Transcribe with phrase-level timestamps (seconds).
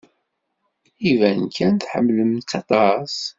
[1.11, 3.15] Iban kan tḥemmlem-tt aṭas.